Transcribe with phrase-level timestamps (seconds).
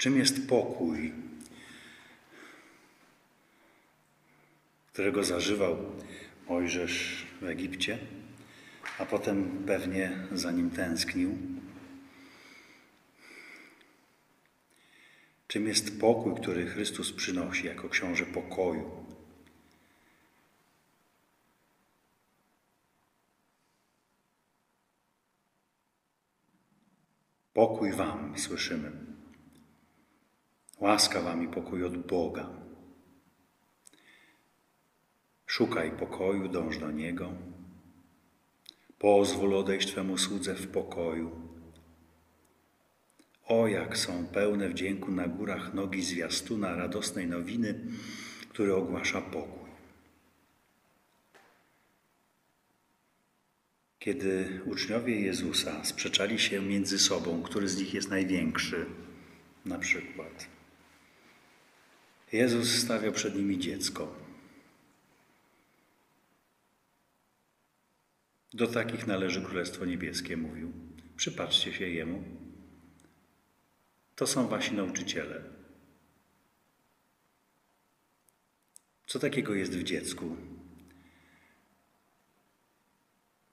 [0.00, 1.12] Czym jest pokój,
[4.92, 5.76] którego zażywał
[6.48, 7.98] Mojżesz w Egipcie,
[8.98, 11.38] a potem pewnie za nim tęsknił?
[15.48, 19.06] Czym jest pokój, który Chrystus przynosi jako książę pokoju?
[27.52, 29.19] Pokój Wam, słyszymy.
[30.80, 32.50] Łaska Wam i pokój od Boga.
[35.46, 37.32] Szukaj pokoju, dąż do Niego.
[38.98, 41.30] Pozwól odejść Twemu słudze w pokoju.
[43.44, 47.80] O, jak są pełne wdzięku na górach nogi zwiastuna radosnej nowiny,
[48.48, 49.70] który ogłasza pokój.
[53.98, 58.86] Kiedy uczniowie Jezusa sprzeczali się między sobą, który z nich jest największy,
[59.64, 60.59] na przykład,
[62.32, 64.14] Jezus stawiał przed nimi dziecko.
[68.54, 70.72] Do takich należy Królestwo Niebieskie, mówił.
[71.16, 72.24] Przypatrzcie się Jemu.
[74.16, 75.42] To są wasi nauczyciele.
[79.06, 80.36] Co takiego jest w dziecku,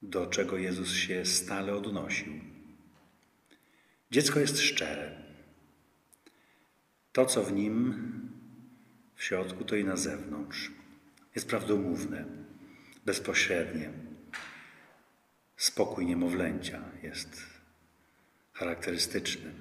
[0.01, 2.33] do czego Jezus się stale odnosił?
[4.11, 5.23] Dziecko jest szczere.
[7.11, 8.26] To, co w nim
[9.17, 10.71] w środku, to i na zewnątrz.
[11.35, 12.25] Jest prawdomówne,
[13.05, 13.89] bezpośrednie.
[15.57, 17.43] Spokój niemowlęcia jest
[18.53, 19.53] charakterystyczny.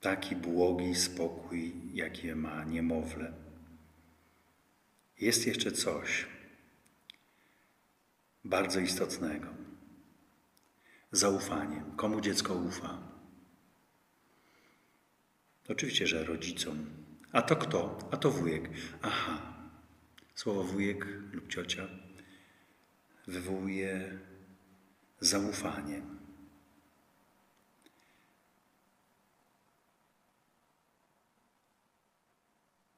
[0.00, 3.32] Taki błogi spokój, jaki ma niemowlę.
[5.20, 6.26] Jest jeszcze coś
[8.44, 9.46] bardzo istotnego.
[11.12, 11.82] Zaufanie.
[11.96, 12.98] Komu dziecko ufa?
[15.68, 16.99] Oczywiście, że rodzicom.
[17.32, 17.98] A to kto?
[18.10, 18.70] A to wujek.
[19.02, 19.56] Aha.
[20.34, 21.88] Słowo wujek lub ciocia
[23.30, 24.18] wywołuje
[25.20, 26.02] zaufanie.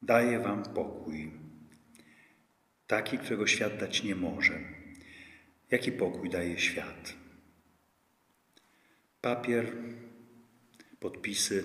[0.02, 1.32] Daję wam pokój,
[2.86, 4.60] taki, którego świat dać nie może.
[5.70, 7.14] Jaki pokój daje świat?
[9.20, 9.72] Papier,
[11.00, 11.64] podpisy,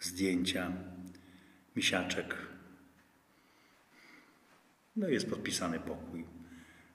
[0.00, 0.72] zdjęcia,
[1.76, 2.36] misiaczek.
[4.96, 6.24] No jest podpisany pokój,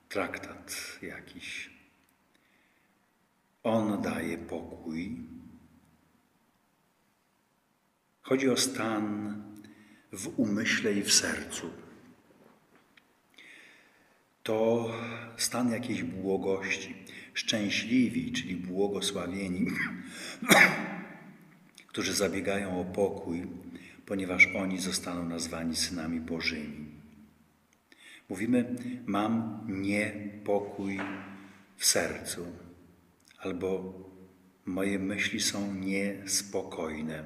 [0.09, 1.69] traktat jakiś.
[3.63, 5.19] On daje pokój.
[8.21, 9.35] Chodzi o stan
[10.11, 11.69] w umyśle i w sercu.
[14.43, 14.89] To
[15.37, 16.95] stan jakiejś błogości.
[17.33, 19.67] Szczęśliwi, czyli błogosławieni,
[21.89, 23.47] którzy zabiegają o pokój,
[24.05, 26.85] ponieważ oni zostaną nazwani synami Bożymi.
[28.29, 30.99] Mówimy, mam niepokój
[31.77, 32.45] w sercu,
[33.37, 33.93] albo
[34.65, 37.23] moje myśli są niespokojne.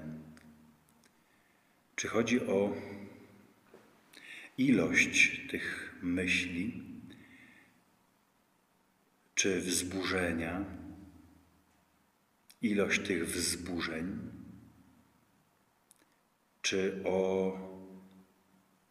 [1.96, 2.74] Czy chodzi o
[4.58, 6.84] ilość tych myśli,
[9.36, 10.66] czy wzburzenia,
[12.62, 14.20] ilość tych wzburzeń,
[16.70, 17.54] czy o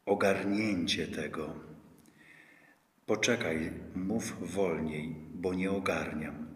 [0.07, 1.55] ogarnięcie tego?
[3.07, 6.47] Poczekaj, mów wolniej, bo nie ogarniam.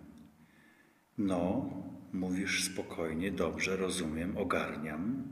[1.18, 1.70] No,
[2.12, 5.24] mówisz spokojnie, dobrze, rozumiem, ogarniam.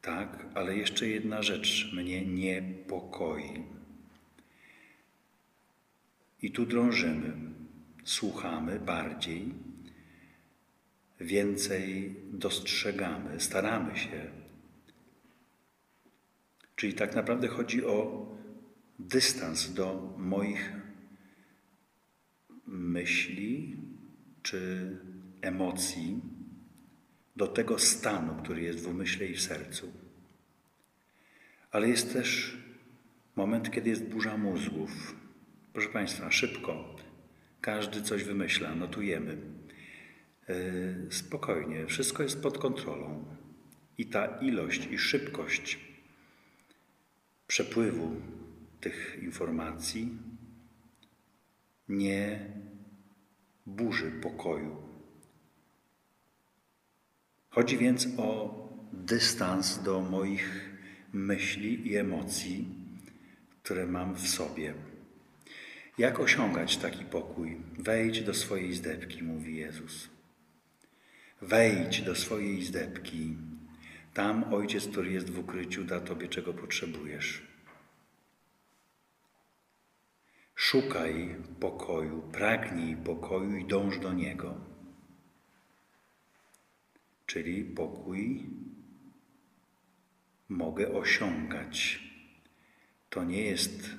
[0.00, 3.64] Tak, ale jeszcze jedna rzecz mnie niepokoi.
[6.42, 7.32] I tu drążymy,
[8.04, 9.54] słuchamy bardziej,
[11.20, 14.41] więcej dostrzegamy, staramy się.
[16.76, 18.26] Czyli tak naprawdę chodzi o
[18.98, 20.72] dystans do moich
[22.66, 23.76] myśli
[24.42, 24.90] czy
[25.40, 26.20] emocji,
[27.36, 29.92] do tego stanu, który jest w umyśle i w sercu.
[31.70, 32.56] Ale jest też
[33.36, 35.16] moment, kiedy jest burza mózgów.
[35.72, 36.96] Proszę Państwa, szybko.
[37.60, 39.36] Każdy coś wymyśla, notujemy.
[40.48, 43.24] Yy, spokojnie, wszystko jest pod kontrolą.
[43.98, 45.78] I ta ilość i szybkość
[47.52, 48.16] przepływu
[48.80, 50.18] tych informacji
[51.88, 52.50] nie
[53.66, 54.76] burzy pokoju
[57.50, 58.54] Chodzi więc o
[58.92, 60.70] dystans do moich
[61.12, 62.68] myśli i emocji,
[63.62, 64.74] które mam w sobie.
[65.98, 67.60] Jak osiągać taki pokój?
[67.78, 70.08] Wejdź do swojej izdebki, mówi Jezus.
[71.42, 73.36] Wejdź do swojej izdebki,
[74.14, 77.42] Tam Ojciec, który jest w ukryciu, da Tobie, czego potrzebujesz.
[80.54, 84.54] Szukaj pokoju, pragnij pokoju i dąż do niego.
[87.26, 88.46] Czyli pokój
[90.48, 92.02] mogę osiągać.
[93.10, 93.90] To nie jest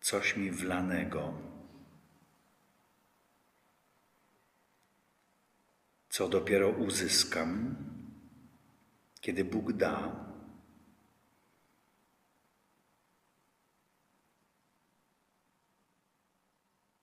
[0.00, 1.34] coś mi wlanego,
[6.08, 7.76] co dopiero uzyskam,
[9.20, 10.26] kiedy Bóg da.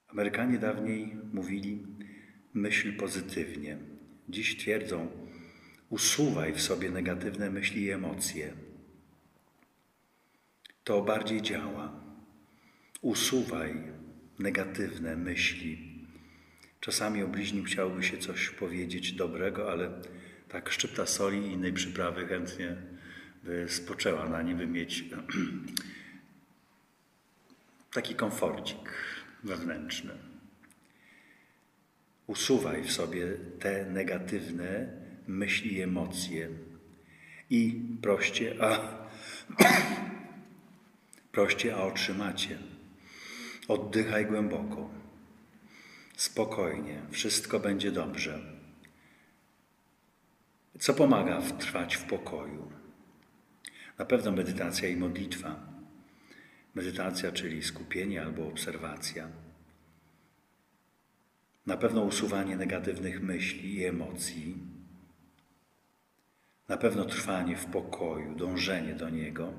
[0.08, 1.88] Amerykanie dawniej mówili
[2.54, 3.78] myśl pozytywnie.
[4.30, 5.08] Dziś twierdzą,
[5.90, 8.54] usuwaj w sobie negatywne myśli i emocje.
[10.84, 12.04] To bardziej działa.
[13.02, 13.84] Usuwaj
[14.40, 15.94] negatywne myśli.
[16.80, 20.02] Czasami o bliźnim chciałoby się coś powiedzieć dobrego, ale
[20.54, 22.76] tak szczypta soli i innej przyprawy chętnie
[23.44, 25.04] by spoczęła na nim, by mieć
[27.94, 28.94] taki komforcik
[29.44, 30.12] wewnętrzny.
[32.28, 33.28] Usuwaj w sobie
[33.60, 34.88] te negatywne
[35.28, 36.50] myśli i emocje
[37.50, 38.80] i proście, a
[41.32, 42.58] proście, a otrzymacie.
[43.68, 44.90] Oddychaj głęboko.
[46.18, 48.53] Spokojnie, wszystko będzie dobrze.
[50.80, 52.72] Co pomaga trwać w pokoju?
[53.98, 55.74] Na pewno medytacja i modlitwa.
[56.76, 59.28] Medytacja, czyli skupienie albo obserwacja.
[61.66, 64.58] Na pewno usuwanie negatywnych myśli i emocji.
[66.68, 69.54] Na pewno trwanie w pokoju, dążenie do niego.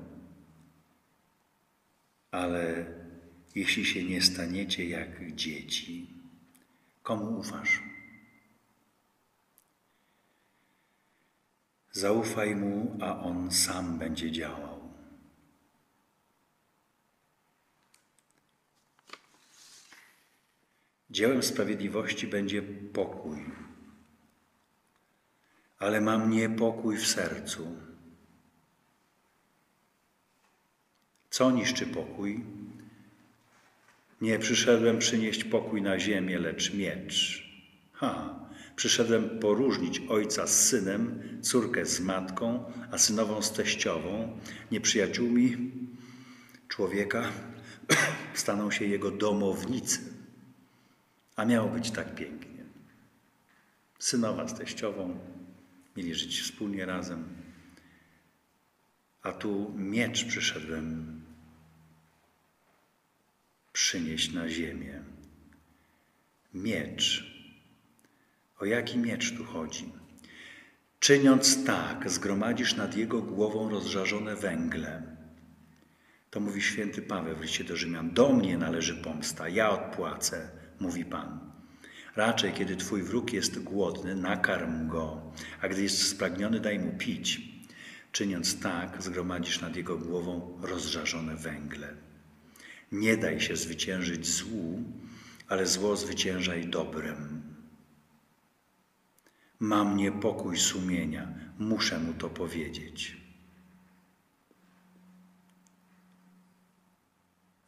[2.31, 2.85] Ale
[3.55, 6.07] jeśli się nie staniecie jak dzieci,
[7.03, 7.94] komu ufasz?
[11.95, 14.79] Zaufaj mu, a on sam będzie działał.
[21.09, 22.61] Dziełem sprawiedliwości będzie
[22.93, 23.45] pokój,
[25.79, 27.67] ale mam niepokój w sercu.
[31.29, 32.43] Co niszczy pokój?
[34.21, 37.45] Nie przyszedłem przynieść pokój na ziemię, lecz miecz.
[37.93, 38.44] Ha,
[38.75, 44.39] przyszedłem poróżnić ojca z synem, córkę z matką, a synową z teściową.
[44.71, 45.71] Nieprzyjaciółmi
[46.67, 47.31] człowieka
[48.33, 49.99] staną się jego domownicy.
[51.35, 52.63] A miało być tak pięknie.
[53.99, 55.19] Synowa z teściową
[55.97, 57.23] mieli żyć wspólnie razem.
[59.21, 61.21] A tu miecz przyszedłem
[63.73, 65.03] przynieść na ziemię.
[66.53, 67.34] Miecz.
[68.59, 69.93] O jaki miecz tu chodzi?
[70.99, 75.17] Czyniąc tak, zgromadzisz nad jego głową rozżarzone węgle.
[76.29, 78.11] To mówi święty Paweł w liście do Rzymian.
[78.11, 80.49] Do mnie należy pomsta, ja odpłacę
[80.79, 81.39] mówi Pan.
[82.15, 85.31] Raczej, kiedy Twój wróg jest głodny, nakarm go,
[85.61, 87.41] a gdy jest spragniony, daj mu pić.
[88.11, 91.93] Czyniąc tak, zgromadzisz nad jego głową rozżarzone węgle.
[92.91, 94.83] Nie daj się zwyciężyć złu,
[95.47, 97.44] ale zło zwyciężaj dobrem.
[99.59, 103.17] Mam niepokój sumienia, muszę mu to powiedzieć.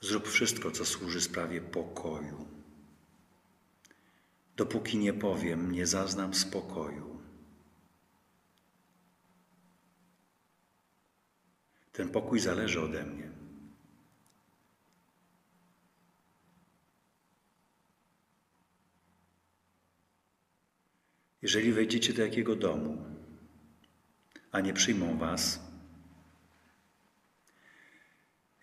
[0.01, 2.47] Zrób wszystko, co służy sprawie pokoju.
[4.55, 7.21] Dopóki nie powiem, nie zaznam spokoju.
[11.91, 13.36] Ten pokój zależy ode mnie.
[21.41, 23.05] Jeżeli wejdziecie do jakiego domu,
[24.51, 25.59] a nie przyjmą was,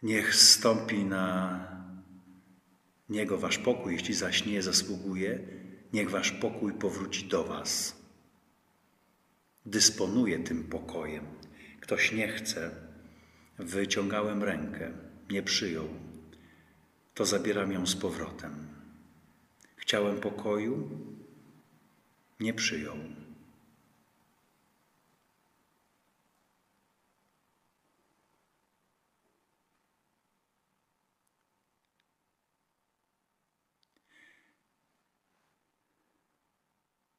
[0.03, 1.59] niech stąpi na
[3.09, 5.39] niego wasz pokój, jeśli zaś nie zasługuje,
[5.93, 7.97] niech wasz pokój powróci do was.
[9.67, 11.25] Dysponuję tym pokojem.
[11.81, 12.71] Ktoś nie chce,
[13.59, 14.93] wyciągałem rękę,
[15.31, 15.89] nie przyjął,
[17.15, 18.69] to zabieram ją z powrotem.
[19.77, 20.91] Chciałem pokoju,
[22.41, 22.97] nie przyjął.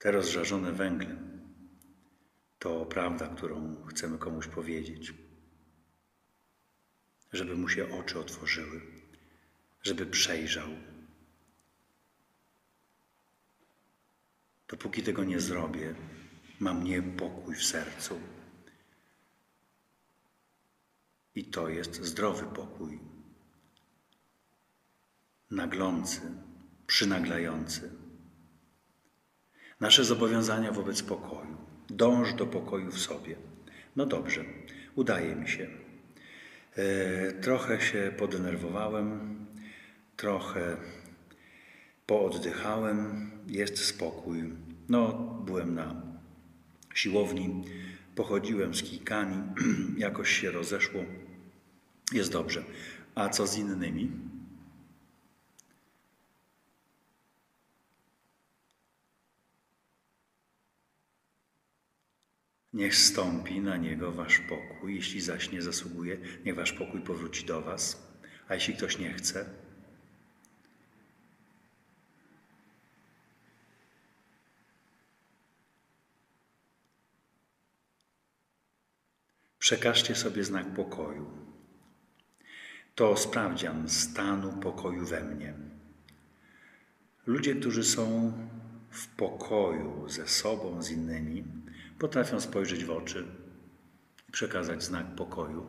[0.05, 1.35] Te rozżarzone węglem
[2.59, 5.13] to prawda, którą chcemy komuś powiedzieć,
[7.33, 8.81] żeby mu się oczy otworzyły,
[9.83, 10.69] żeby przejrzał.
[14.67, 15.95] Dopóki tego nie zrobię,
[16.59, 18.19] mam niepokój w sercu.
[21.35, 22.99] I to jest zdrowy pokój.
[25.51, 26.21] Naglący,
[26.87, 27.91] przynaglający.
[29.79, 31.57] Nasze zobowiązania wobec pokoju.
[31.89, 33.35] Dąż do pokoju w sobie.
[33.95, 34.45] No dobrze,
[34.95, 35.67] udaje mi się.
[36.75, 39.35] E, trochę się podenerwowałem,
[40.15, 40.77] trochę
[42.05, 44.53] pooddychałem, jest spokój.
[44.89, 45.13] No,
[45.45, 46.01] byłem na
[46.93, 47.63] siłowni,
[48.15, 49.43] pochodziłem z kijkami,
[49.97, 51.03] jakoś się rozeszło,
[52.13, 52.63] jest dobrze.
[53.15, 54.11] A co z innymi?
[62.73, 67.61] Niech stąpi na niego wasz pokój, jeśli zaś nie zasługuje, niech wasz pokój powróci do
[67.61, 68.07] was.
[68.47, 69.45] A jeśli ktoś nie chce,
[79.65, 81.25] Przekażcie sobie znak pokoju.
[82.95, 85.53] To sprawdzian stanu pokoju we mnie.
[87.25, 88.33] Ludzie, którzy są
[88.89, 91.43] w pokoju ze sobą, z innymi,
[91.99, 93.27] potrafią spojrzeć w oczy
[94.29, 95.65] i przekazać znak pokoju.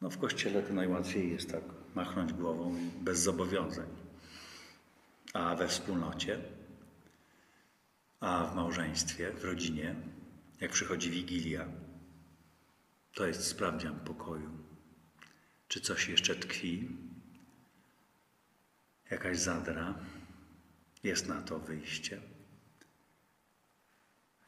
[0.00, 1.64] No w kościele to najłatwiej jest tak
[1.94, 3.88] machnąć głową bez zobowiązań.
[5.32, 6.38] A we wspólnocie,
[8.20, 9.94] a w małżeństwie, w rodzinie,
[10.60, 11.68] jak przychodzi Wigilia,
[13.14, 14.50] to jest sprawdzian pokoju.
[15.68, 16.88] Czy coś jeszcze tkwi?
[19.10, 19.94] Jakaś zadra?
[21.02, 22.20] Jest na to wyjście.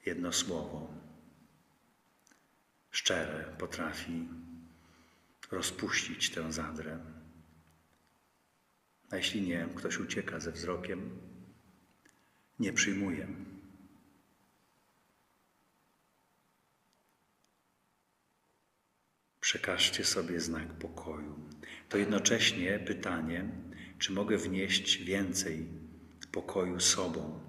[0.07, 0.95] Jedno słowo
[2.91, 4.29] szczere potrafi
[5.51, 6.99] rozpuścić tę zadrę.
[9.11, 11.11] A jeśli nie, ktoś ucieka ze wzrokiem,
[12.59, 13.29] nie przyjmuje.
[19.47, 21.35] Przekażcie sobie znak pokoju.
[21.89, 23.45] To jednocześnie pytanie,
[23.99, 25.69] czy mogę wnieść więcej
[26.33, 27.41] pokoju sobą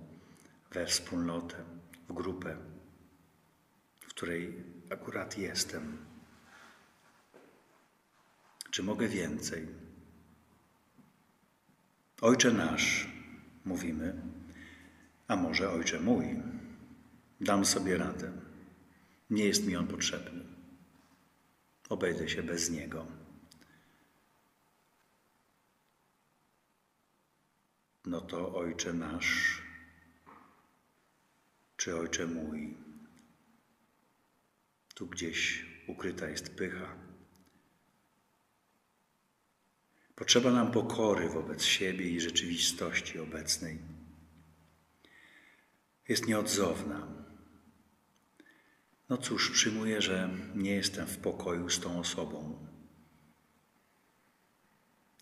[0.71, 1.55] we wspólnotę,
[2.09, 2.57] w grupę,
[3.99, 5.97] w której akurat jestem.
[8.71, 9.67] Czy mogę więcej?
[12.21, 13.07] Ojcze nasz,
[13.65, 14.21] mówimy,
[15.27, 16.25] a może Ojcze mój,
[17.41, 18.31] dam sobie radę.
[19.29, 20.56] Nie jest mi on potrzebny.
[21.89, 23.05] Obejdę się bez niego.
[28.05, 29.61] No to Ojcze nasz,
[31.77, 32.77] czy Ojcze mój,
[34.95, 36.95] tu gdzieś ukryta jest pycha.
[40.15, 43.79] Potrzeba nam pokory wobec siebie i rzeczywistości obecnej.
[46.07, 47.26] Jest nieodzowna.
[49.09, 52.67] No cóż, przyjmuję, że nie jestem w pokoju z tą osobą.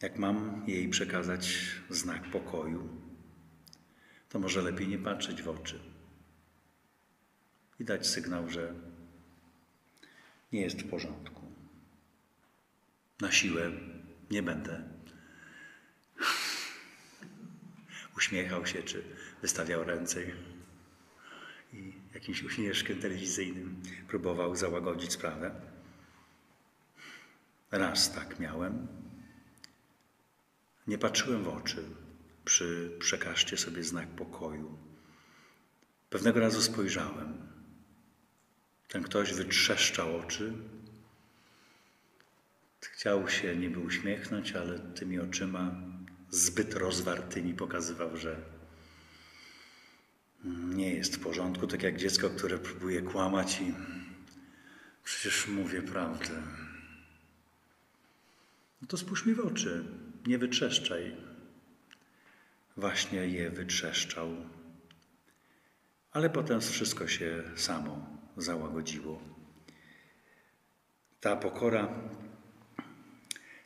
[0.01, 1.57] Jak mam jej przekazać
[1.89, 2.89] znak pokoju,
[4.29, 5.79] to może lepiej nie patrzeć w oczy
[7.79, 8.73] i dać sygnał, że
[10.51, 11.41] nie jest w porządku.
[13.21, 13.71] Na siłę
[14.31, 14.95] nie będę
[18.17, 19.03] uśmiechał się czy
[19.41, 20.21] wystawiał ręce
[22.25, 25.51] jakimś uśmieszkiem telewizyjnym próbował załagodzić sprawę.
[27.71, 28.87] Raz tak miałem.
[30.87, 31.83] Nie patrzyłem w oczy
[32.45, 34.77] przy przekażcie sobie znak pokoju.
[36.09, 37.37] Pewnego razu spojrzałem.
[38.87, 40.53] Ten ktoś wytrzeszczał oczy.
[42.81, 45.75] Chciał się niby uśmiechnąć, ale tymi oczyma
[46.29, 48.54] zbyt rozwartymi pokazywał, że
[50.75, 53.73] nie jest w porządku, tak jak dziecko, które próbuje kłamać i
[55.03, 56.41] przecież mówię prawdę.
[58.81, 59.85] No to spójrz mi w oczy,
[60.27, 61.15] nie wytrzeszczaj.
[62.77, 64.35] Właśnie je wytrzeszczał.
[66.11, 69.21] Ale potem wszystko się samo załagodziło.
[71.19, 71.87] Ta pokora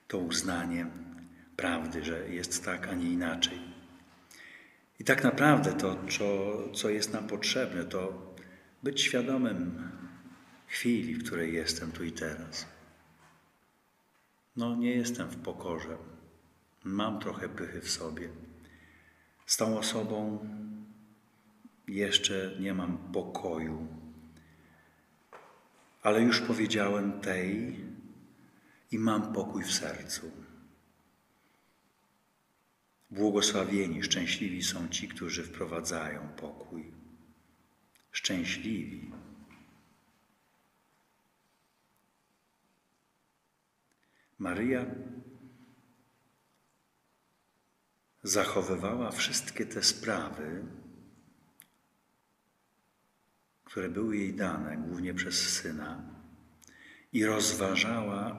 [0.07, 0.87] to uznanie
[1.55, 3.68] prawdy, że jest tak, a nie inaczej.
[4.99, 6.25] I tak naprawdę to, co,
[6.73, 8.33] co jest nam potrzebne, to
[8.83, 9.91] być świadomym
[10.67, 12.65] chwili, w której jestem tu i teraz.
[14.55, 15.97] No, nie jestem w pokorze.
[16.83, 18.29] Mam trochę pychy w sobie.
[19.45, 20.39] Z tą osobą
[21.87, 23.87] jeszcze nie mam pokoju,
[26.03, 27.75] ale już powiedziałem tej
[28.91, 30.31] i mam pokój w sercu.
[33.11, 36.93] Błogosławieni, szczęśliwi są ci, którzy wprowadzają pokój.
[38.11, 39.11] szczęśliwi.
[44.39, 44.85] Maryja
[48.23, 50.65] zachowywała wszystkie te sprawy,
[53.63, 56.03] które były jej dane, głównie przez syna,
[57.13, 58.37] i rozważała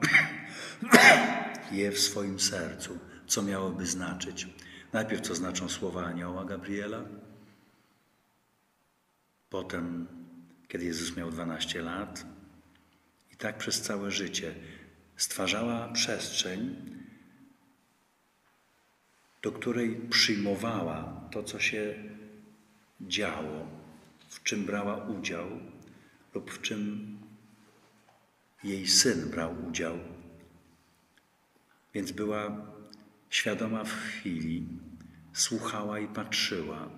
[1.71, 4.47] je w swoim sercu, co miałoby znaczyć.
[4.93, 7.01] Najpierw co znaczą słowa anioła Gabriela,
[9.49, 10.07] potem,
[10.67, 12.25] kiedy Jezus miał 12 lat,
[13.31, 14.55] i tak przez całe życie
[15.17, 16.75] stwarzała przestrzeń,
[19.41, 21.95] do której przyjmowała to, co się
[23.01, 23.67] działo,
[24.29, 25.47] w czym brała udział
[26.33, 27.17] lub w czym
[28.63, 29.99] jej syn brał udział.
[31.93, 32.71] Więc była
[33.31, 34.67] świadoma w chwili,
[35.33, 36.89] słuchała i patrzyła,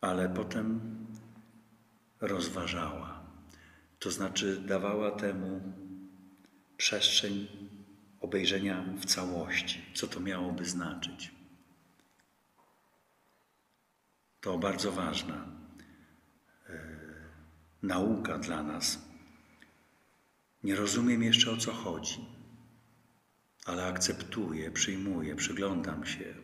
[0.00, 0.80] ale potem
[2.20, 3.20] rozważała.
[3.98, 5.60] To znaczy dawała temu
[6.76, 7.46] przestrzeń
[8.20, 11.32] obejrzenia w całości, co to miałoby znaczyć.
[14.40, 15.46] To bardzo ważna
[16.68, 16.78] e,
[17.82, 18.98] nauka dla nas.
[20.64, 22.39] Nie rozumiem jeszcze o co chodzi,
[23.70, 26.34] ale akceptuję, przyjmuję, przyglądam się.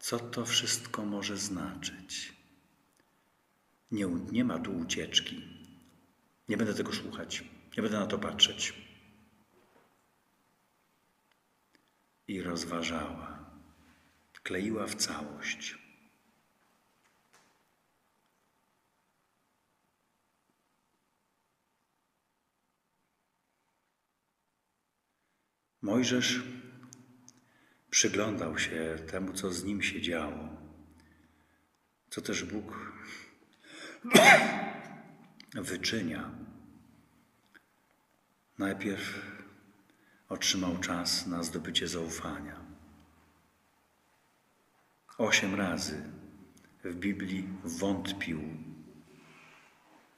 [0.00, 2.32] Co to wszystko może znaczyć?
[3.90, 5.42] Nie, nie ma tu ucieczki.
[6.48, 7.44] Nie będę tego słuchać,
[7.76, 8.74] nie będę na to patrzeć.
[12.28, 13.50] I rozważała,
[14.42, 15.81] kleiła w całość.
[25.82, 26.42] Mojżesz
[27.90, 30.48] przyglądał się temu, co z nim się działo,
[32.10, 32.92] co też Bóg
[35.54, 36.30] wyczynia.
[38.58, 39.32] Najpierw
[40.28, 42.60] otrzymał czas na zdobycie zaufania.
[45.18, 46.02] Osiem razy
[46.84, 48.40] w Biblii wątpił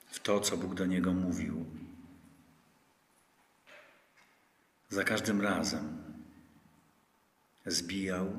[0.06, 1.83] w to, co Bóg do niego mówił.
[4.94, 6.02] Za każdym razem
[7.66, 8.32] zbijał,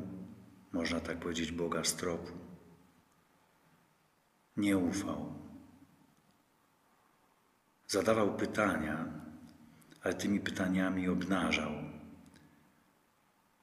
[0.72, 2.32] można tak powiedzieć, Boga z tropu.
[4.58, 5.34] Nie ufał.
[7.88, 9.06] Zadawał pytania,
[10.04, 11.72] ale tymi pytaniami obnażał,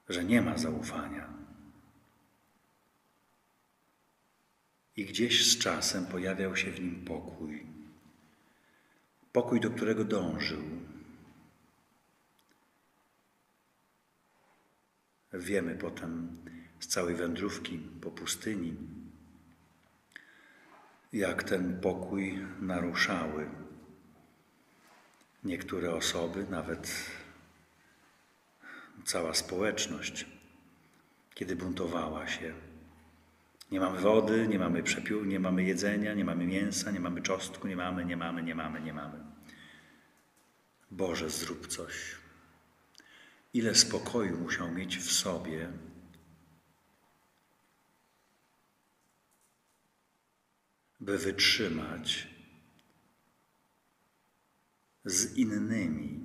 [0.08, 1.28] że nie ma zaufania.
[4.96, 7.66] I gdzieś z czasem pojawiał się w nim pokój.
[9.32, 10.81] Pokój, do którego dążył.
[15.32, 16.36] Wiemy potem
[16.80, 18.76] z całej wędrówki po pustyni,
[21.12, 23.48] jak ten pokój naruszały
[25.44, 27.10] niektóre osoby, nawet
[29.04, 30.26] cała społeczność,
[31.34, 32.54] kiedy buntowała się.
[33.70, 37.68] Nie mamy wody, nie mamy przepiór, nie mamy jedzenia, nie mamy mięsa, nie mamy czosnku,
[37.68, 39.18] nie mamy, nie mamy, nie mamy, nie mamy.
[40.90, 42.21] Boże, zrób coś.
[43.52, 45.72] Ile spokoju musiał mieć w sobie,
[51.00, 52.28] by wytrzymać
[55.04, 56.22] z innymi.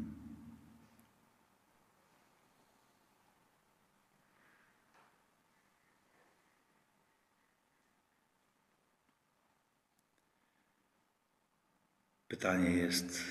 [12.27, 13.23] Pytanie jest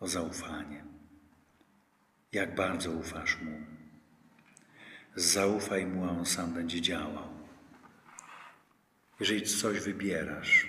[0.00, 0.95] o zaufanie.
[2.36, 3.56] Jak bardzo ufasz mu?
[5.14, 7.28] Zaufaj mu, a on sam będzie działał.
[9.20, 10.66] Jeżeli coś wybierasz,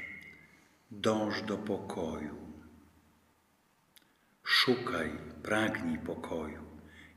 [0.91, 2.37] dąż do pokoju
[4.43, 5.11] Szukaj,
[5.43, 6.63] pragnij pokoju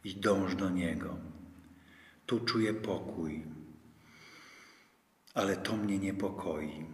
[0.04, 1.18] i dąż do niego.
[2.26, 3.46] Tu czuję pokój,
[5.34, 6.86] ale to mnie niepokoi.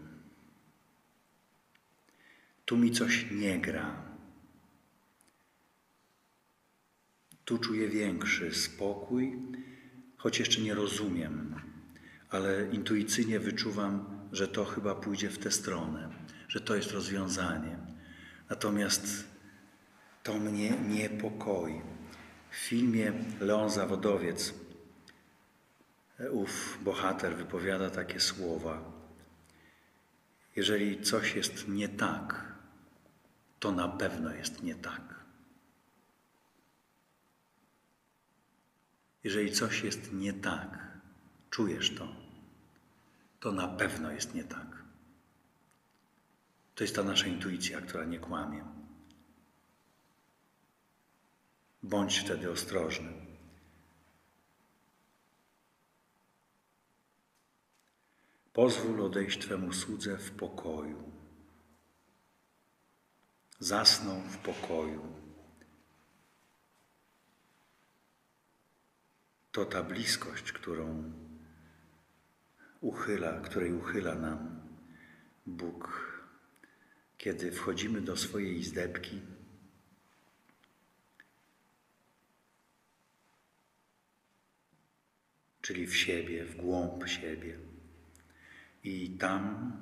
[2.65, 4.06] Tu mi coś nie gra.
[7.47, 9.39] Tu czuję większy spokój,
[10.17, 11.55] choć jeszcze nie rozumiem,
[12.31, 16.11] ale intuicyjnie wyczuwam, że to chyba pójdzie w tę stronę,
[16.49, 17.79] że to jest rozwiązanie.
[18.51, 19.25] Natomiast
[20.23, 21.81] to mnie niepokoi.
[22.51, 24.55] W filmie Leon Zawodowiec
[26.31, 28.93] ów bohater wypowiada takie słowa.
[30.57, 32.55] Jeżeli coś jest nie tak,
[33.61, 35.26] to na pewno jest nie tak.
[39.27, 40.99] Jeżeli coś jest nie tak,
[41.51, 42.09] czujesz to,
[43.41, 44.85] to na pewno jest nie tak.
[46.75, 48.65] To jest ta nasza intuicja, która nie kłamie.
[51.83, 53.13] Bądź wtedy ostrożny.
[58.53, 61.13] Pozwól odejść Twemu słudze w pokoju.
[63.59, 65.16] Zasnął w pokoju.
[69.57, 71.13] To ta bliskość, którą
[72.81, 74.61] uchyla, której uchyla nam
[75.47, 76.11] Bóg,
[77.19, 79.21] kiedy wchodzimy do swojej izdebki.
[85.61, 87.59] Czyli w siebie, w głąb siebie.
[88.85, 89.73] I tam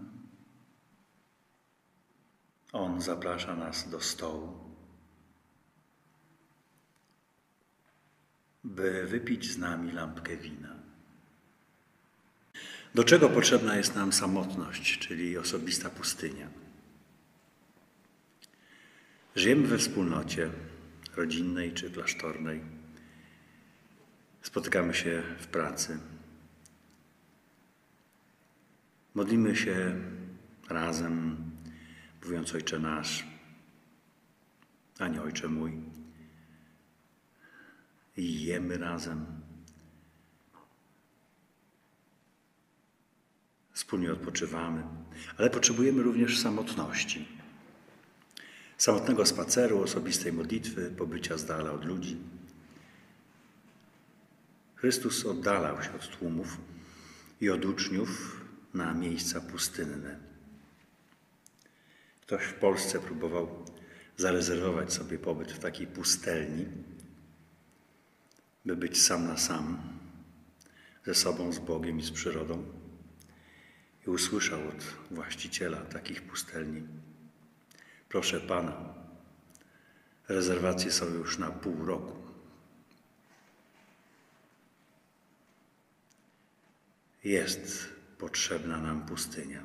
[2.73, 4.74] On zaprasza nas do stołu,
[8.65, 10.75] by wypić z nami lampkę wina.
[12.95, 16.49] Do czego potrzebna jest nam samotność, czyli osobista pustynia?
[19.37, 20.51] Żyjemy we wspólnocie
[21.17, 22.61] rodzinnej czy klasztornej.
[24.43, 25.99] Spotykamy się w pracy.
[29.15, 29.95] Modlimy się
[30.69, 31.37] razem,
[32.25, 33.27] mówiąc Ojcze Nasz,
[34.99, 35.73] a nie Ojcze mój.
[38.17, 39.27] I jemy razem.
[43.73, 44.83] Wspólnie odpoczywamy,
[45.39, 47.29] ale potrzebujemy również samotności.
[48.79, 52.17] Samotnego spaceru, osobistej modlitwy, pobycia z dala od ludzi.
[54.75, 56.59] Chrystus oddalał się od tłumów
[57.41, 58.41] i od uczniów
[58.75, 60.19] na miejsca pustynne.
[62.21, 63.65] Ktoś w Polsce próbował
[64.17, 66.67] zarezerwować sobie pobyt w takiej pustelni,
[68.65, 69.79] by być sam na sam
[71.07, 72.65] ze sobą, z Bogiem i z przyrodą.
[74.07, 76.83] I usłyszał od właściciela takich pustelni:
[78.09, 78.95] Proszę pana,
[80.29, 82.17] rezerwacje są już na pół roku.
[87.25, 89.65] Jest potrzebna nam pustynia.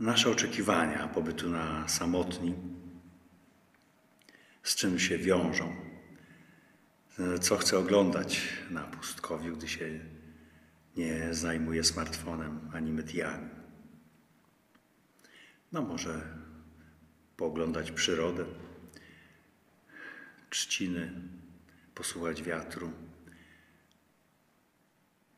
[0.00, 2.54] Nasze oczekiwania pobytu na samotni,
[4.62, 5.76] z czym się wiążą,
[7.40, 10.00] co chcę oglądać na pustkowiu, gdy się
[10.96, 13.50] nie zajmuję smartfonem ani mediami.
[15.72, 16.22] No może
[17.36, 18.44] pooglądać przyrodę,
[20.50, 21.12] trzciny,
[21.94, 22.92] posłuchać wiatru,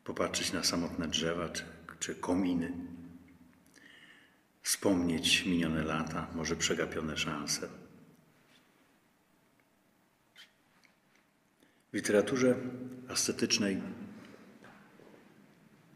[0.03, 1.63] popatrzeć na samotne drzewa czy,
[1.99, 2.71] czy kominy,
[4.61, 7.84] wspomnieć minione lata, może przegapione szanse.
[11.95, 12.55] W literaturze
[13.07, 13.81] ascetycznej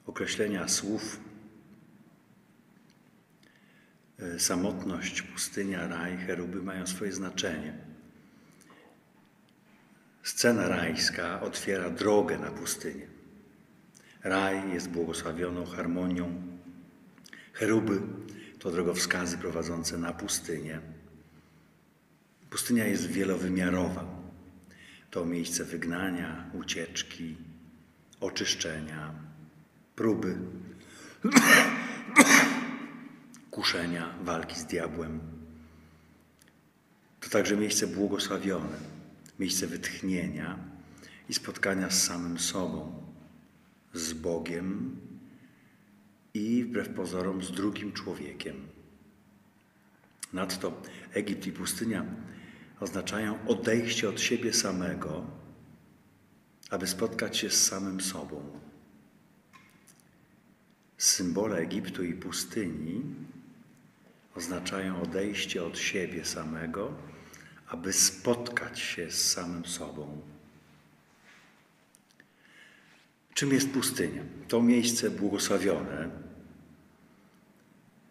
[0.05, 1.19] określenia słów
[4.19, 7.73] e, samotność, pustynia, raj, cheruby mają swoje znaczenie.
[10.23, 13.07] Scena rajska otwiera drogę na pustynię.
[14.23, 16.41] Raj jest błogosławioną harmonią.
[17.53, 18.01] Cheruby
[18.59, 20.81] to drogowskazy prowadzące na pustynię.
[22.49, 24.18] Pustynia jest wielowymiarowa.
[25.11, 27.37] To miejsce wygnania, ucieczki,
[28.19, 29.13] oczyszczenia,
[29.95, 30.37] próby,
[33.51, 35.19] kuszenia, walki z diabłem.
[37.19, 38.77] To także miejsce błogosławione,
[39.39, 40.57] miejsce wytchnienia
[41.29, 43.03] i spotkania z samym sobą,
[43.93, 44.97] z Bogiem
[46.33, 48.55] i wbrew pozorom z drugim człowiekiem.
[50.33, 50.81] Nadto
[51.13, 52.05] Egipt i pustynia
[52.79, 55.25] oznaczają odejście od siebie samego,
[56.69, 58.59] aby spotkać się z samym sobą.
[60.97, 63.01] Symbole Egiptu i pustyni
[64.35, 66.93] oznaczają odejście od siebie samego,
[67.67, 70.21] aby spotkać się z samym sobą.
[73.33, 74.23] Czym jest pustynia?
[74.47, 76.09] To miejsce błogosławione,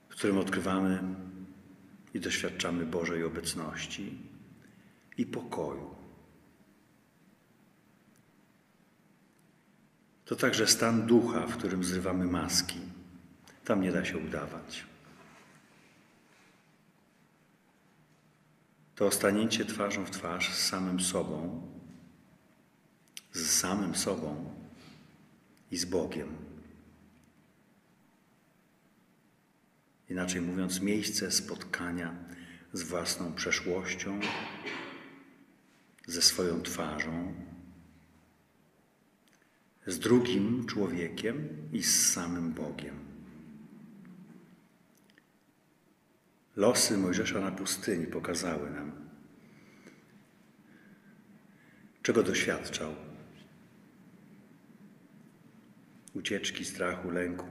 [0.09, 1.03] w którym odkrywamy
[2.15, 4.19] i doświadczamy Bożej obecności
[5.19, 5.95] i pokoju.
[10.25, 12.81] To także stan ducha, w którym zrywamy maski.
[13.65, 14.85] Tam nie da się udawać.
[18.95, 21.63] To stanięcie twarzą w twarz z samym sobą,
[23.33, 24.55] z samym sobą
[25.71, 26.29] i z Bogiem.
[30.09, 32.15] Inaczej mówiąc, miejsce spotkania
[32.73, 34.21] z własną przeszłością,
[36.09, 37.35] ze swoją twarzą,
[39.87, 42.95] z drugim człowiekiem i z samym Bogiem.
[46.57, 48.93] Losy Mojżesza na pustyni pokazały nam,
[52.03, 52.95] czego doświadczał.
[56.15, 57.47] Ucieczki, strachu, lęku,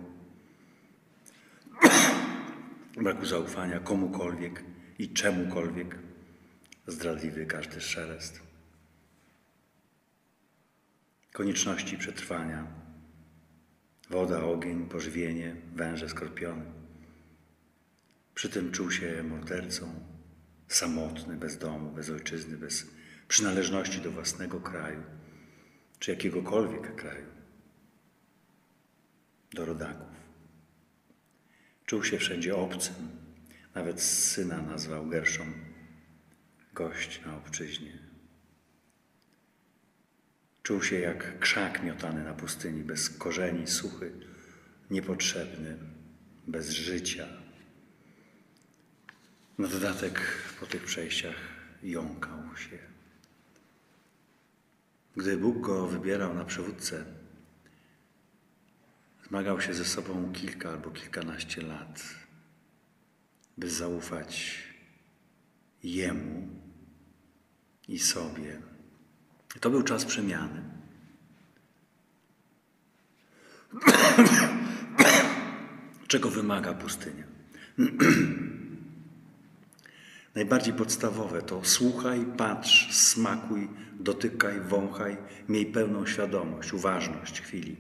[3.03, 4.63] braku zaufania komukolwiek
[4.99, 5.99] i czemukolwiek,
[6.87, 8.46] zdradliwy każdy szelest,
[11.37, 12.67] konieczności przetrwania,
[14.09, 16.65] woda, ogień, pożywienie, węże, skorpiony.
[18.35, 20.05] Przy tym czuł się mordercą,
[20.67, 22.87] samotny, bez domu, bez ojczyzny, bez
[23.27, 25.03] przynależności do własnego kraju,
[25.99, 27.27] czy jakiegokolwiek kraju,
[29.53, 30.17] do rodaków.
[31.85, 32.95] Czuł się wszędzie obcym,
[33.75, 35.53] nawet syna nazwał Gerszom
[36.73, 38.06] gość na obczyźnie.
[40.67, 44.11] Czuł się jak krzak miotany na pustyni, bez korzeni, suchy,
[44.91, 45.77] niepotrzebny,
[46.47, 47.27] bez życia.
[49.57, 50.21] Na dodatek
[50.59, 51.35] po tych przejściach
[51.83, 52.77] jąkał się.
[55.15, 57.05] Gdy Bóg go wybierał na przywódcę,
[59.27, 62.03] zmagał się ze sobą kilka albo kilkanaście lat,
[63.57, 64.63] by zaufać
[65.83, 66.47] Jemu
[67.87, 68.66] i sobie.
[69.59, 70.61] To był czas przemiany.
[76.07, 77.23] Czego wymaga pustynia?
[80.35, 85.17] Najbardziej podstawowe to słuchaj, patrz, smakuj, dotykaj, wąchaj,
[85.49, 87.75] miej pełną świadomość, uważność chwili.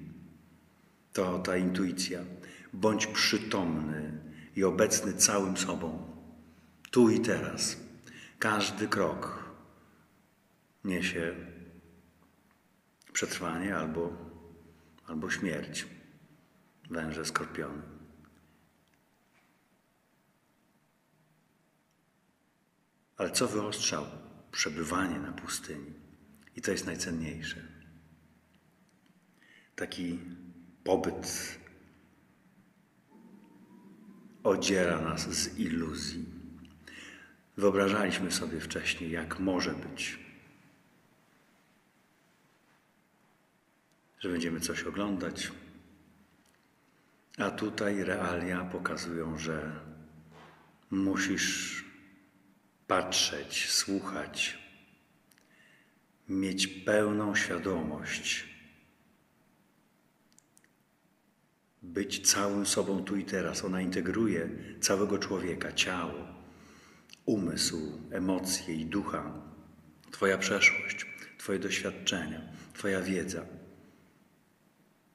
[1.13, 2.19] To ta intuicja.
[2.73, 4.11] Bądź przytomny
[4.55, 6.07] i obecny całym sobą,
[6.91, 7.77] tu i teraz.
[8.39, 9.43] Każdy krok
[10.83, 11.35] niesie
[13.17, 14.13] przetrwanie albo,
[15.07, 15.85] albo śmierć.
[16.89, 17.81] Węże, skorpiony.
[23.17, 24.05] Ale co wyostrzał?
[24.51, 25.93] Przebywanie na pustyni.
[26.55, 27.61] I to jest najcenniejsze.
[29.75, 30.19] Taki
[30.83, 31.57] pobyt
[34.43, 36.25] odziera nas z iluzji.
[37.57, 40.26] Wyobrażaliśmy sobie wcześniej, jak może być.
[44.19, 45.51] Że będziemy coś oglądać,
[47.37, 49.71] a tutaj realia pokazują, że
[50.91, 51.83] musisz
[52.87, 54.57] patrzeć, słuchać,
[56.29, 58.47] mieć pełną świadomość,
[61.81, 63.65] być całym sobą tu i teraz.
[63.65, 64.49] Ona integruje
[64.81, 66.27] całego człowieka, ciało,
[67.25, 69.33] umysł, emocje i ducha,
[70.11, 71.05] Twoja przeszłość,
[71.37, 72.41] Twoje doświadczenia,
[72.73, 73.56] Twoja wiedza.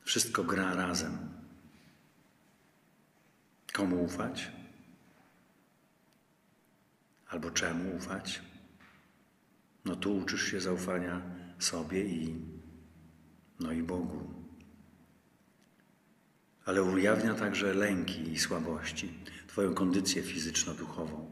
[0.04, 1.18] Wszystko gra razem.
[3.72, 4.52] Komu ufać?
[7.28, 8.42] Albo czemu ufać?
[9.84, 11.22] No tu uczysz się zaufania
[11.58, 12.34] sobie i
[13.60, 14.34] no i Bogu.
[16.64, 19.14] Ale ujawnia także lęki i słabości,
[19.52, 21.26] Twoją kondycję fizyczno-duchową.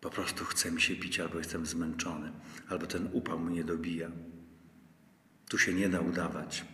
[0.00, 2.32] Po prostu chce mi się pić, albo jestem zmęczony,
[2.68, 4.10] albo ten upał mnie dobija.
[5.48, 6.64] Tu się nie da udawać.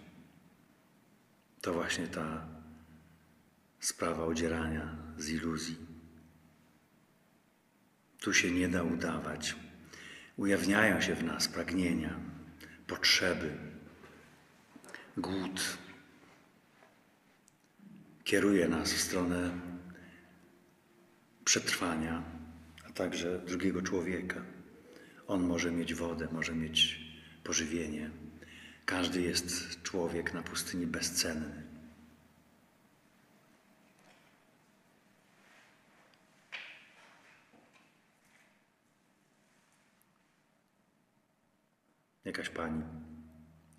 [1.61, 2.49] To właśnie ta
[3.81, 5.77] sprawa odzierania z iluzji.
[8.21, 9.57] Tu się nie da udawać.
[10.37, 12.21] Ujawniają się w nas pragnienia,
[12.87, 13.57] potrzeby,
[15.17, 15.79] głód.
[18.25, 19.51] Kieruje nas w stronę
[21.45, 22.23] przetrwania,
[22.89, 24.43] a także drugiego człowieka.
[25.27, 27.01] On może mieć wodę, może mieć
[27.45, 28.11] pożywienie.
[28.89, 31.63] Każdy jest człowiek na pustyni bezcenny.
[42.25, 42.83] Jakaś pani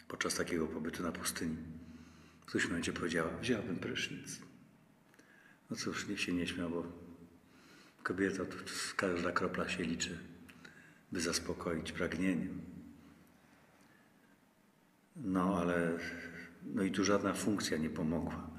[0.08, 1.58] podczas takiego pobytu na pustyni
[2.42, 4.40] w którymś momencie powiedziała, wzięłabym prysznic.
[5.70, 6.84] No cóż, niech się nie śmiał, bo
[8.04, 8.56] kobieta, to
[8.96, 10.18] każda kropla się liczy,
[11.12, 12.48] by zaspokoić pragnienie.
[15.20, 15.92] No ale,
[16.64, 18.50] no i tu żadna funkcja nie pomogła,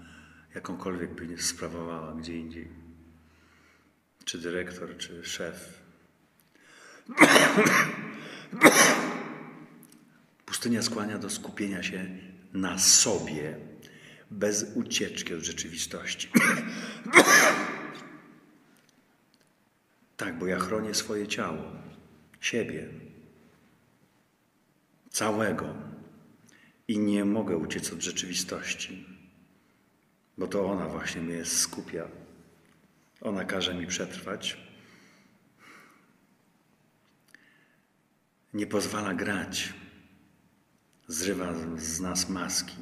[0.55, 2.69] jakąkolwiek by nie sprawowała gdzie indziej.
[4.25, 5.83] Czy dyrektor, czy szef.
[10.47, 12.07] Pustynia skłania do skupienia się
[12.53, 13.59] na sobie,
[14.31, 16.31] bez ucieczki od rzeczywistości.
[20.17, 21.63] tak, bo ja chronię swoje ciało,
[22.41, 22.89] siebie,
[25.11, 25.90] całego
[26.91, 29.07] i nie mogę uciec od rzeczywistości,
[30.39, 32.09] bo to ona właśnie mnie skupia.
[33.21, 34.57] Ona każe mi przetrwać.
[38.55, 39.75] Nie pozwala grać,
[41.09, 42.77] zrywa z nas maski.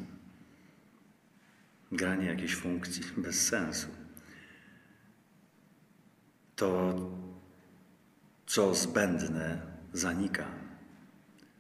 [1.93, 3.89] Granie jakiejś funkcji bez sensu.
[6.57, 6.95] To,
[8.47, 10.58] co zbędne, zanika.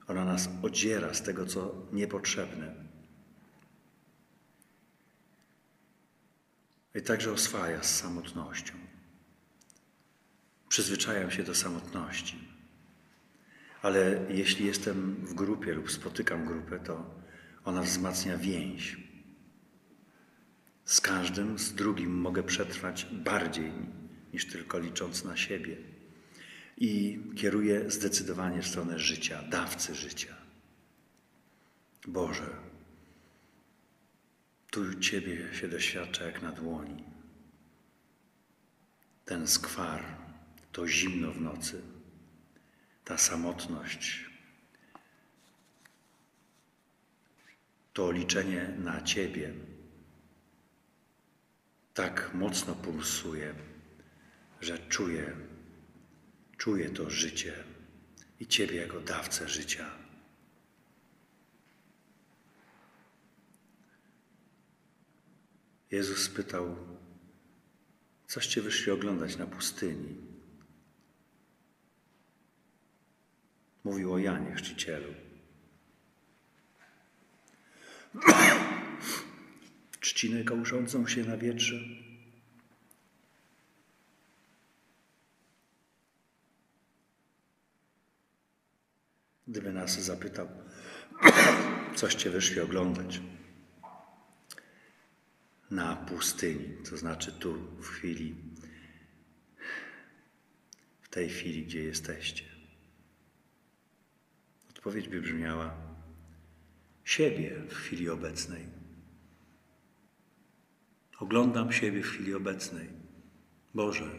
[0.08, 2.74] Ona nas odziera z tego, co niepotrzebne.
[6.94, 8.74] I także oswaja z samotnością.
[10.68, 12.48] Przyzwyczajam się do samotności.
[13.82, 17.10] Ale jeśli jestem w grupie lub spotykam grupę, to
[17.64, 18.96] ona wzmacnia więź.
[20.84, 23.72] Z każdym, z drugim mogę przetrwać bardziej
[24.32, 25.76] niż tylko licząc na siebie
[26.80, 30.34] i kieruje zdecydowanie w stronę życia, dawcy życia.
[32.06, 32.50] Boże,
[34.70, 37.04] tu Ciebie się doświadcza jak na dłoni.
[39.24, 40.04] Ten skwar,
[40.72, 41.82] to zimno w nocy,
[43.04, 44.24] ta samotność,
[47.92, 49.54] to liczenie na Ciebie
[51.94, 53.54] tak mocno pulsuje,
[54.60, 55.36] że czuję,
[56.58, 57.64] Czuję to życie
[58.40, 59.90] i Ciebie jako dawcę życia.
[65.90, 66.76] Jezus spytał,
[68.26, 70.16] coście wyszli oglądać na pustyni?
[73.84, 75.14] Mówił o Janie Chrzcicielu.
[80.00, 82.07] Trzcinę kołyszącą się na wietrze
[89.48, 90.48] Gdyby nas zapytał,
[91.94, 93.20] coście wyszli oglądać
[95.70, 98.34] na pustyni, to znaczy tu, w chwili,
[101.02, 102.44] w tej chwili, gdzie jesteście.
[104.70, 105.76] Odpowiedź by brzmiała:
[107.04, 108.66] siebie w chwili obecnej.
[111.18, 112.88] Oglądam siebie w chwili obecnej.
[113.74, 114.10] Boże,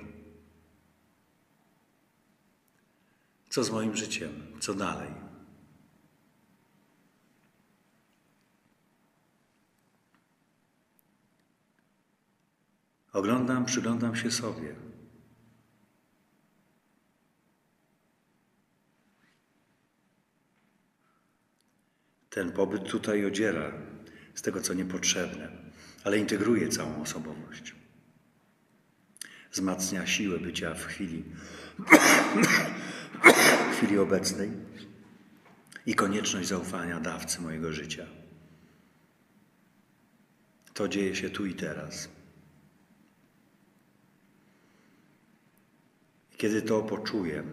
[3.49, 4.57] Co z moim życiem?
[4.59, 5.09] Co dalej?
[13.13, 14.75] Oglądam, przyglądam się sobie.
[22.29, 23.71] Ten pobyt tutaj odziera
[24.35, 25.51] z tego, co niepotrzebne,
[26.03, 27.78] ale integruje całą osobowość.
[29.51, 31.23] Wzmacnia siłę bycia w chwili
[33.71, 34.51] w chwili obecnej
[35.85, 38.05] i konieczność zaufania dawcy mojego życia.
[40.73, 42.09] To dzieje się tu i teraz.
[46.37, 47.43] Kiedy to poczuję,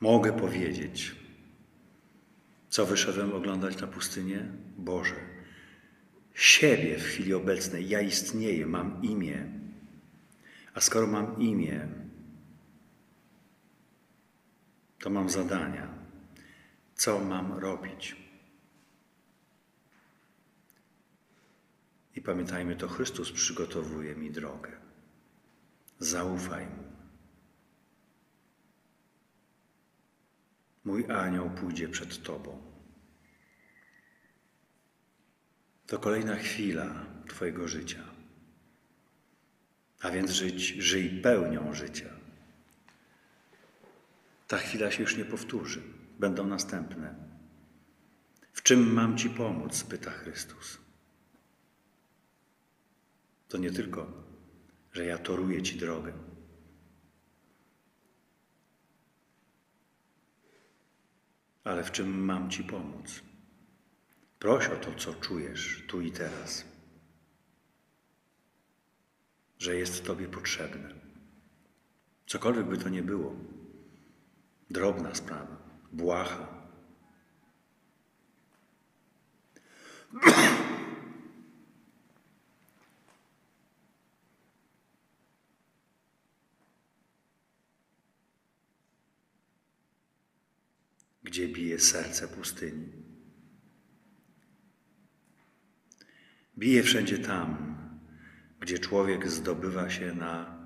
[0.00, 1.16] mogę powiedzieć,
[2.70, 4.48] co wyszedłem oglądać na pustynię?
[4.78, 5.35] Boże,
[6.36, 7.88] siebie w chwili obecnej.
[7.88, 9.46] Ja istnieję, mam imię.
[10.74, 11.88] A skoro mam imię,
[14.98, 15.88] to mam zadania.
[16.94, 18.16] Co mam robić?
[22.16, 24.72] I pamiętajmy, to Chrystus przygotowuje mi drogę.
[25.98, 26.82] Zaufaj Mu.
[30.84, 32.65] Mój anioł pójdzie przed Tobą.
[35.86, 38.02] To kolejna chwila Twojego życia.
[40.00, 42.10] A więc żyć, żyj pełnią życia.
[44.48, 45.82] Ta chwila się już nie powtórzy,
[46.18, 47.14] będą następne.
[48.52, 49.84] W czym mam Ci pomóc?
[49.84, 50.78] pyta Chrystus.
[53.48, 54.12] To nie tylko,
[54.92, 56.12] że ja toruję Ci drogę.
[61.64, 63.22] Ale w czym mam Ci pomóc?
[64.46, 66.64] Proś o to, co czujesz tu i teraz,
[69.58, 70.94] że jest Tobie potrzebne.
[72.26, 73.36] Cokolwiek by to nie było.
[74.70, 75.56] Drobna sprawa,
[75.92, 76.68] błaha.
[91.22, 93.05] Gdzie bije serce pustyni?
[96.58, 97.76] Bije wszędzie tam,
[98.60, 100.56] gdzie człowiek zdobywa się na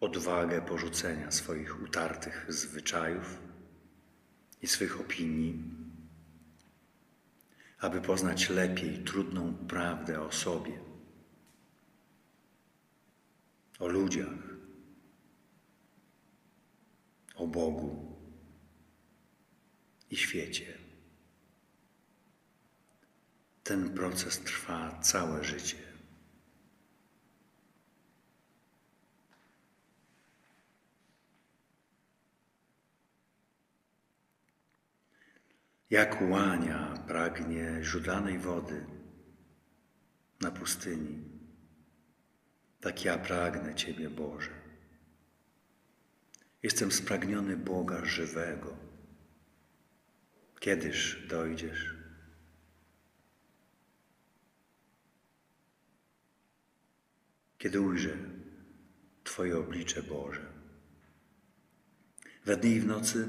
[0.00, 3.46] odwagę porzucenia swoich utartych zwyczajów,
[4.62, 5.62] i swych opinii,
[7.78, 10.80] aby poznać lepiej trudną prawdę o sobie,
[13.78, 14.56] o ludziach,
[17.34, 18.16] o Bogu
[20.10, 20.75] i świecie.
[23.66, 25.76] Ten proces trwa całe życie.
[35.90, 38.86] Jak łania pragnie źródlanej wody
[40.40, 41.24] na pustyni,
[42.80, 44.50] tak ja pragnę Ciebie, Boże.
[46.62, 48.76] Jestem spragniony Boga żywego.
[50.60, 51.95] Kiedyż dojdziesz?
[57.58, 58.16] Kiedy ujrzę
[59.24, 60.46] Twoje oblicze Boże.
[62.44, 63.28] We dnie i w nocy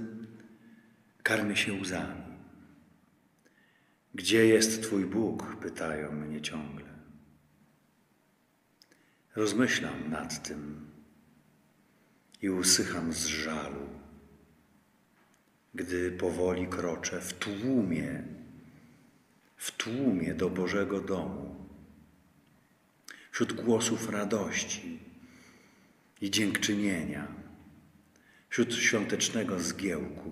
[1.23, 2.21] karmię się łzami.
[4.13, 5.55] Gdzie jest Twój Bóg?
[5.61, 6.85] pytają mnie ciągle.
[9.35, 10.91] Rozmyślam nad tym
[12.41, 13.89] i usycham z żalu,
[15.73, 18.23] gdy powoli kroczę w tłumie,
[19.57, 21.56] w tłumie do Bożego domu,
[23.37, 24.99] wśród głosów radości
[26.21, 27.27] i dziękczynienia,
[28.49, 30.31] wśród świątecznego zgiełku